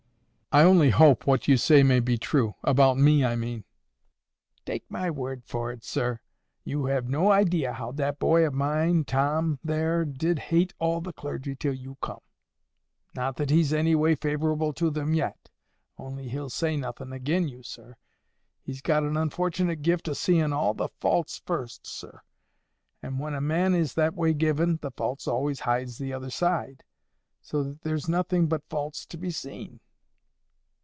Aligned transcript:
"I 0.53 0.63
only 0.63 0.89
hope 0.89 1.25
what 1.25 1.47
you 1.47 1.55
say 1.55 1.81
may 1.81 2.01
be 2.01 2.17
true—about 2.17 2.97
me, 2.97 3.23
I 3.23 3.37
mean." 3.37 3.63
"Take 4.65 4.83
my 4.91 5.09
word 5.09 5.43
for 5.45 5.71
it, 5.71 5.81
sir. 5.85 6.19
You 6.65 6.87
have 6.87 7.07
no 7.07 7.31
idea 7.31 7.71
how 7.71 7.93
that 7.93 8.19
boy 8.19 8.45
of 8.45 8.53
mine, 8.53 9.05
Tom 9.05 9.59
there, 9.63 10.03
did 10.03 10.39
hate 10.39 10.73
all 10.77 10.99
the 10.99 11.13
clergy 11.13 11.55
till 11.55 11.73
you 11.73 11.95
come. 12.01 12.19
Not 13.15 13.37
that 13.37 13.49
he's 13.49 13.71
anyway 13.71 14.13
favourable 14.13 14.73
to 14.73 14.89
them 14.89 15.13
yet, 15.13 15.47
only 15.97 16.27
he'll 16.27 16.49
say 16.49 16.75
nothin' 16.75 17.13
again' 17.13 17.47
you, 17.47 17.63
sir. 17.63 17.95
He's 18.61 18.81
got 18.81 19.03
an 19.03 19.15
unfortunate 19.15 19.81
gift 19.83 20.09
o' 20.09 20.13
seein' 20.13 20.51
all 20.51 20.73
the 20.73 20.89
faults 20.99 21.41
first, 21.45 21.87
sir; 21.87 22.19
and 23.01 23.21
when 23.21 23.33
a 23.35 23.39
man 23.39 23.73
is 23.73 23.93
that 23.93 24.15
way 24.15 24.33
given, 24.33 24.79
the 24.81 24.91
faults 24.91 25.29
always 25.29 25.61
hides 25.61 25.97
the 25.97 26.11
other 26.11 26.29
side, 26.29 26.83
so 27.41 27.63
that 27.63 27.83
there's 27.83 28.09
nothing 28.09 28.47
but 28.47 28.67
faults 28.69 29.05
to 29.05 29.17
be 29.17 29.31
seen." 29.31 29.79